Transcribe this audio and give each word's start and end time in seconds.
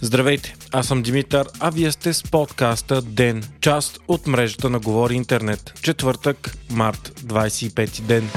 Здравейте, 0.00 0.56
аз 0.72 0.86
съм 0.86 1.02
Димитър, 1.02 1.48
а 1.60 1.70
вие 1.70 1.92
сте 1.92 2.12
с 2.12 2.22
подкаста 2.22 3.02
ДЕН, 3.02 3.42
част 3.60 4.00
от 4.08 4.26
мрежата 4.26 4.70
на 4.70 4.78
Говори 4.78 5.14
Интернет. 5.14 5.72
Четвъртък, 5.82 6.56
март, 6.70 7.20
25 7.20 8.02
ден. 8.02 8.30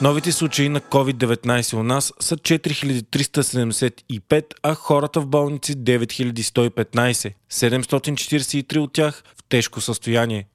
Новите 0.00 0.32
случаи 0.32 0.68
на 0.68 0.80
COVID-19 0.80 1.74
у 1.74 1.82
нас 1.82 2.12
са 2.20 2.36
4375, 2.36 4.44
а 4.62 4.74
хората 4.74 5.20
в 5.20 5.26
болници 5.26 5.76
9115. 5.76 7.32
743 7.52 8.78
от 8.78 8.92
тях 8.92 9.22
в 9.36 9.42
тежко 9.48 9.80
състояние. 9.80 10.46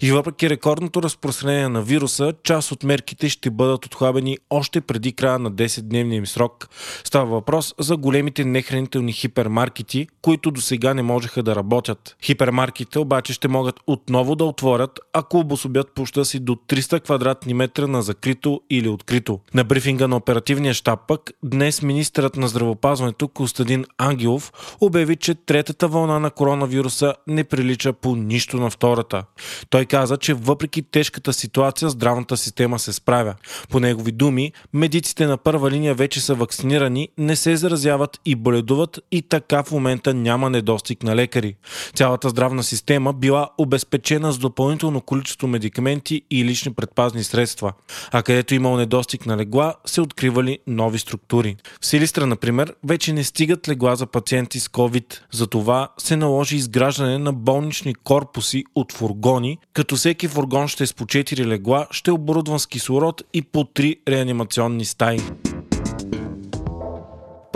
И 0.00 0.12
въпреки 0.12 0.50
рекордното 0.50 1.02
разпространение 1.02 1.68
на 1.68 1.82
вируса, 1.82 2.32
част 2.42 2.72
от 2.72 2.84
мерките 2.84 3.28
ще 3.28 3.50
бъдат 3.50 3.86
отхлабени 3.86 4.38
още 4.50 4.80
преди 4.80 5.12
края 5.12 5.38
на 5.38 5.52
10-дневния 5.52 6.14
им 6.14 6.26
срок. 6.26 6.68
Става 7.04 7.26
въпрос 7.26 7.74
за 7.78 7.96
големите 7.96 8.44
нехранителни 8.44 9.12
хипермаркети, 9.12 10.06
които 10.22 10.50
до 10.50 10.60
сега 10.60 10.94
не 10.94 11.02
можеха 11.02 11.42
да 11.42 11.56
работят. 11.56 12.16
Хипермаркетите 12.22 12.98
обаче 12.98 13.32
ще 13.32 13.48
могат 13.48 13.80
отново 13.86 14.36
да 14.36 14.44
отворят, 14.44 15.00
ако 15.12 15.38
обособят 15.38 15.94
площа 15.94 16.24
си 16.24 16.38
до 16.38 16.54
300 16.54 17.00
квадратни 17.04 17.54
метра 17.54 17.86
на 17.86 18.02
закрито 18.02 18.60
или 18.70 18.88
открито. 18.88 19.40
На 19.54 19.64
брифинга 19.64 20.08
на 20.08 20.16
оперативния 20.16 20.74
щаб 20.74 21.00
пък 21.08 21.30
днес 21.44 21.82
министърът 21.82 22.36
на 22.36 22.48
здравопазването 22.48 23.28
Костадин 23.28 23.84
Ангелов 23.98 24.52
обяви, 24.80 25.16
че 25.16 25.34
третата 25.34 25.88
вълна 25.88 26.18
на 26.18 26.30
коронавируса 26.30 27.14
не 27.26 27.44
прилича 27.44 27.92
по 27.92 28.16
нищо 28.16 28.56
на 28.56 28.70
втората. 28.70 29.24
Той 29.70 29.84
каза, 29.84 30.16
че 30.16 30.34
въпреки 30.34 30.82
тежката 30.82 31.32
ситуация, 31.32 31.88
здравната 31.88 32.36
система 32.36 32.78
се 32.78 32.92
справя. 32.92 33.34
По 33.70 33.80
негови 33.80 34.12
думи, 34.12 34.52
медиците 34.72 35.26
на 35.26 35.36
първа 35.36 35.70
линия 35.70 35.94
вече 35.94 36.20
са 36.20 36.34
вакцинирани, 36.34 37.08
не 37.18 37.36
се 37.36 37.56
заразяват 37.56 38.20
и 38.24 38.34
боледуват 38.34 38.98
и 39.12 39.22
така 39.22 39.62
в 39.62 39.70
момента 39.70 40.14
няма 40.14 40.50
недостиг 40.50 41.02
на 41.02 41.16
лекари. 41.16 41.56
Цялата 41.94 42.28
здравна 42.28 42.62
система 42.62 43.12
била 43.12 43.48
обезпечена 43.58 44.32
с 44.32 44.38
допълнително 44.38 45.00
количество 45.00 45.48
медикаменти 45.48 46.22
и 46.30 46.44
лични 46.44 46.74
предпазни 46.74 47.24
средства. 47.24 47.72
А 48.12 48.22
където 48.22 48.54
имал 48.54 48.76
недостиг 48.76 49.26
на 49.26 49.36
легла, 49.36 49.74
се 49.84 50.00
откривали 50.00 50.58
нови 50.66 50.98
структури. 50.98 51.56
В 51.80 51.86
Силистра, 51.86 52.26
например, 52.26 52.74
вече 52.84 53.12
не 53.12 53.24
стигат 53.24 53.68
легла 53.68 53.96
за 53.96 54.06
пациенти 54.06 54.60
с 54.60 54.68
COVID. 54.68 55.20
Затова 55.32 55.88
се 55.98 56.16
наложи 56.16 56.56
изграждане 56.56 57.18
на 57.18 57.32
болнични 57.32 57.94
корпуси 57.94 58.64
от 58.74 58.92
фургони, 58.92 59.45
фургони, 59.46 59.58
като 59.72 59.96
всеки 59.96 60.28
фургон 60.28 60.68
ще 60.68 60.84
е 60.84 60.86
с 60.86 60.94
по 60.94 61.04
4 61.04 61.46
легла, 61.46 61.86
ще 61.90 62.10
е 62.10 62.14
оборудван 62.14 62.58
с 62.58 62.66
кислород 62.66 63.22
и 63.32 63.42
по 63.42 63.64
3 63.64 63.98
реанимационни 64.08 64.84
стаи. 64.84 65.18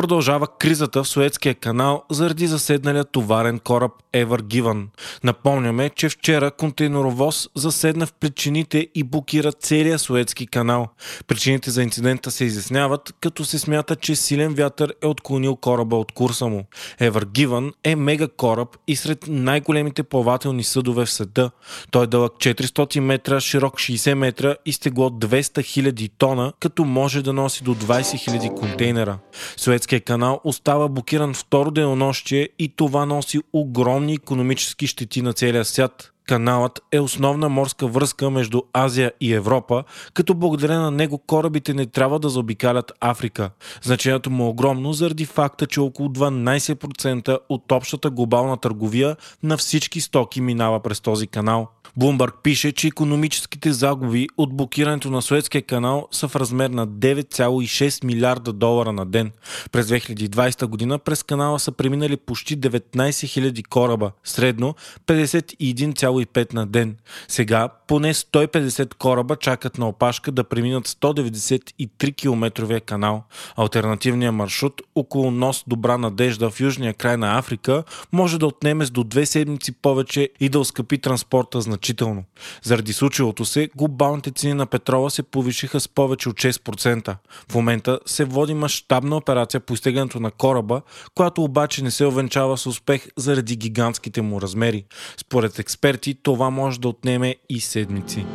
Продължава 0.01 0.47
кризата 0.59 1.03
в 1.03 1.09
Суетския 1.09 1.55
канал 1.55 2.03
заради 2.11 2.47
заседналия 2.47 3.05
товарен 3.05 3.59
кораб 3.59 3.93
Ever 4.15 4.41
Given. 4.41 4.87
Напомняме, 5.25 5.91
че 5.91 6.09
вчера 6.09 6.51
контейнеровоз 6.51 7.49
заседна 7.55 8.07
в 8.07 8.13
причините 8.13 8.89
и 8.95 9.05
блокира 9.05 9.53
целия 9.53 9.99
Суетски 9.99 10.47
канал. 10.47 10.89
Причините 11.27 11.71
за 11.71 11.83
инцидента 11.83 12.31
се 12.31 12.45
изясняват, 12.45 13.15
като 13.21 13.45
се 13.45 13.59
смята, 13.59 13.97
че 13.97 14.17
силен 14.17 14.55
вятър 14.55 14.95
е 15.03 15.07
отклонил 15.07 15.57
кораба 15.57 15.97
от 15.97 16.13
курса 16.13 16.47
му. 16.47 16.65
Ever 17.01 17.25
Given 17.25 17.73
е 17.85 17.97
мега 17.97 18.29
кораб 18.37 18.77
и 18.87 18.97
сред 18.97 19.25
най-големите 19.29 20.03
плавателни 20.03 20.65
съдове 20.65 21.05
в 21.05 21.11
света. 21.11 21.51
Той 21.91 22.05
е 22.05 22.07
дълъг 22.07 22.33
400 22.33 23.01
метра, 23.01 23.41
широк 23.41 23.75
60 23.75 24.15
метра 24.15 24.55
и 24.67 24.73
стегло 24.73 25.09
200 25.09 25.93
000 25.93 26.11
тона, 26.19 26.53
като 26.61 26.85
може 26.85 27.23
да 27.23 27.33
носи 27.33 27.65
до 27.65 27.75
20 27.75 28.01
000 28.01 28.55
контейнера. 28.55 29.19
Суетски 29.57 29.90
Суетския 29.91 30.15
канал 30.15 30.41
остава 30.45 30.89
блокиран 30.89 31.35
второ 31.35 31.71
денонощие 31.71 32.49
и 32.59 32.69
това 32.69 33.07
носи 33.07 33.41
огромни 33.53 34.15
економически 34.15 34.87
щети 34.87 35.23
на 35.23 35.33
целия 35.33 35.65
свят. 35.65 36.13
Каналът 36.31 36.81
е 36.93 37.01
основна 37.01 37.49
морска 37.49 37.87
връзка 37.87 38.31
между 38.31 38.63
Азия 38.73 39.13
и 39.21 39.35
Европа, 39.35 39.85
като 40.15 40.35
благодарение 40.35 40.83
на 40.83 40.91
него 40.91 41.19
корабите 41.19 41.75
не 41.75 41.87
трябва 41.87 42.19
да 42.19 42.29
заобикалят 42.29 42.93
Африка. 43.01 43.51
Значението 43.83 44.31
му 44.31 44.45
е 44.45 44.49
огромно 44.49 44.93
заради 44.93 45.27
факта, 45.27 45.67
че 45.67 45.81
около 45.81 46.09
12% 46.09 47.39
от 47.49 47.73
общата 47.73 48.11
глобална 48.11 48.57
търговия 48.57 49.17
на 49.43 49.57
всички 49.57 50.01
стоки 50.01 50.41
минава 50.41 50.81
през 50.81 51.01
този 51.01 51.27
канал. 51.27 51.69
Блумбърг 51.97 52.35
пише, 52.43 52.73
че 52.73 52.87
економическите 52.87 53.73
загуби 53.73 54.29
от 54.37 54.57
блокирането 54.57 55.11
на 55.11 55.23
Суетския 55.23 55.63
канал 55.63 56.09
са 56.11 56.29
в 56.29 56.37
размер 56.37 56.71
на 56.71 56.89
9,6 56.89 58.05
милиарда 58.05 58.53
долара 58.53 58.93
на 58.93 59.07
ден. 59.07 59.31
През 59.73 59.87
2020 59.87 60.67
година 60.67 60.99
през 60.99 61.23
канала 61.23 61.59
са 61.59 61.73
преминали 61.73 62.17
почти 62.17 62.59
19 62.59 62.81
000 62.93 63.67
кораба, 63.67 64.13
средно 64.25 64.75
51,5 65.07 66.20
на 66.53 66.67
ден. 66.67 66.97
Сега 67.29 67.69
поне 67.87 68.15
150 68.15 68.95
кораба 68.95 69.37
чакат 69.37 69.79
на 69.79 69.89
опашка 69.89 70.33
да 70.33 70.45
преминат 70.45 70.89
193 70.89 72.17
км 72.17 72.81
канал. 72.81 73.25
Альтернативният 73.57 74.35
маршрут 74.35 74.83
около 74.95 75.31
нос 75.31 75.65
Добра 75.67 75.99
надежда 75.99 76.51
в 76.51 76.61
южния 76.61 76.95
край 76.95 77.17
на 77.17 77.39
Африка 77.39 77.85
може 78.13 78.39
да 78.39 78.47
отнеме 78.47 78.85
с 78.85 78.91
до 78.91 79.05
две 79.05 79.27
седмици 79.27 79.73
повече 79.73 80.29
и 80.41 80.49
да 80.49 80.59
оскъпи 80.61 80.99
транспорта 80.99 81.61
значително. 81.61 82.25
Заради 82.63 82.93
случилото 82.93 83.45
се, 83.45 83.69
глобалните 83.77 84.31
цени 84.31 84.55
на 84.55 84.67
петрола 84.67 85.11
се 85.11 85.23
повишиха 85.23 85.81
с 85.81 85.89
повече 85.89 86.29
от 86.29 86.37
6%. 86.37 87.17
В 87.51 87.55
момента 87.55 87.99
се 88.07 88.25
води 88.25 88.55
мащабна 88.55 89.17
операция 89.17 89.61
по 89.61 89.75
изтеглянето 89.75 90.21
на 90.21 90.31
кораба, 90.31 90.83
която 91.15 91.45
обаче 91.45 91.85
не 91.85 91.91
се 91.91 92.07
овенчава 92.07 92.59
с 92.59 92.67
успех 92.67 93.07
заради 93.17 93.57
гигантските 93.57 94.23
му 94.23 94.41
размери. 94.41 94.85
Според 95.17 95.59
експерти 95.59 96.00
това 96.23 96.51
може 96.51 96.81
да 96.81 96.89
отнеме 96.89 97.37
и 97.49 97.61
седмици 97.61 98.27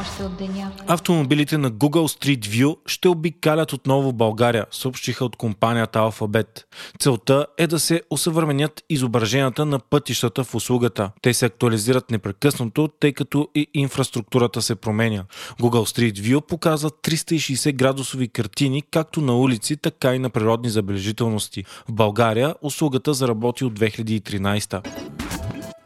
още 0.00 0.22
от 0.22 0.36
деня. 0.36 0.72
Автомобилите 0.86 1.58
на 1.58 1.70
Google 1.70 2.18
Street 2.18 2.46
View 2.46 2.76
ще 2.86 3.08
обикалят 3.08 3.72
отново 3.72 4.12
България, 4.12 4.66
съобщиха 4.70 5.24
от 5.24 5.36
компанията 5.36 5.98
Alphabet. 5.98 6.64
Целта 6.98 7.46
е 7.58 7.66
да 7.66 7.78
се 7.78 8.02
осъвременят 8.10 8.84
изображенията 8.90 9.64
на 9.64 9.78
пътищата 9.78 10.44
в 10.44 10.54
услугата. 10.54 11.10
Те 11.22 11.34
се 11.34 11.46
актуализират 11.46 12.10
непрекъснато, 12.10 12.88
тъй 13.00 13.12
като 13.12 13.48
и 13.54 13.66
инфраструктурата 13.74 14.62
се 14.62 14.74
променя. 14.74 15.24
Google 15.60 15.98
Street 15.98 16.18
View 16.18 16.40
показва 16.46 16.90
360 16.90 17.72
градусови 17.72 18.28
картини 18.28 18.82
както 18.90 19.20
на 19.20 19.36
улици, 19.36 19.76
така 19.76 20.14
и 20.14 20.18
на 20.18 20.30
природни 20.30 20.70
забележителности. 20.70 21.64
В 21.88 21.92
България 21.92 22.54
услугата 22.62 23.14
заработи 23.14 23.64
от 23.64 23.78
2013. 23.78 24.97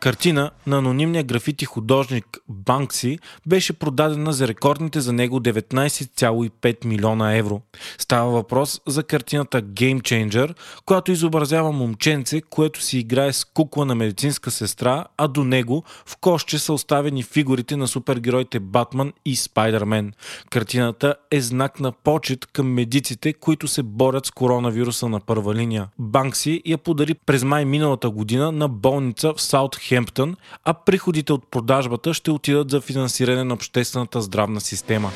Картина 0.03 0.51
на 0.67 0.79
анонимния 0.79 1.25
графити 1.25 1.65
художник 1.65 2.39
Банкси 2.49 3.19
беше 3.47 3.73
продадена 3.73 4.33
за 4.33 4.49
рекордните 4.49 5.01
за 5.01 5.13
него 5.13 5.41
19,5 5.41 6.85
милиона 6.85 7.37
евро. 7.37 7.61
Става 7.99 8.31
въпрос 8.31 8.81
за 8.87 9.03
картината 9.03 9.63
Game 9.63 10.01
Changer, 10.01 10.55
която 10.87 11.13
изобразява 11.13 11.73
момченце, 11.73 12.41
което 12.41 12.83
си 12.83 12.99
играе 12.99 13.33
с 13.33 13.45
кукла 13.45 13.85
на 13.85 13.95
медицинска 13.95 14.51
сестра, 14.51 15.05
а 15.17 15.29
до 15.29 15.45
него 15.45 15.85
в 16.07 16.17
коще 16.17 16.59
са 16.59 16.73
оставени 16.73 17.23
фигурите 17.23 17.77
на 17.77 17.89
супергероите 17.89 18.61
Батман 18.61 19.13
и 19.25 19.37
Спайдермен. 19.37 20.13
Картината 20.51 21.15
е 21.31 21.41
знак 21.41 21.81
на 21.81 21.93
почет 21.93 22.47
към 22.47 22.73
медиците, 22.73 23.33
които 23.33 23.69
се 23.69 23.83
борят 23.83 24.27
с 24.27 24.31
коронавируса 24.31 25.09
на 25.09 25.21
първа 25.21 25.55
линия. 25.55 25.89
Банкси 25.99 26.63
я 26.67 26.79
подари 26.79 27.15
през 27.15 27.45
май 27.45 27.65
миналата 27.65 28.11
година 28.11 28.53
на 28.53 28.69
болница 28.69 29.33
в 29.34 29.43
Саутхем 29.43 29.91
Хемптън, 29.92 30.36
а 30.64 30.75
приходите 30.75 31.32
от 31.32 31.50
продажбата 31.50 32.14
ще 32.14 32.30
отидат 32.30 32.70
за 32.70 32.80
финансиране 32.80 33.44
на 33.44 33.54
обществената 33.54 34.22
здравна 34.22 34.60
система. 34.60 35.10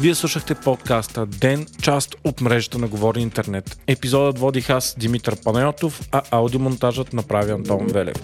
Вие 0.00 0.14
слушахте 0.14 0.54
подкаста 0.54 1.26
Ден, 1.26 1.66
част 1.82 2.16
от 2.24 2.40
мрежата 2.40 2.78
на 2.78 2.88
Говори 2.88 3.20
Интернет. 3.20 3.78
Епизодът 3.86 4.38
водих 4.38 4.70
аз, 4.70 4.94
Димитър 4.98 5.36
Панайотов, 5.44 6.08
а 6.12 6.22
аудиомонтажът 6.30 7.12
направи 7.12 7.50
Антон 7.50 7.86
Велев. 7.86 8.16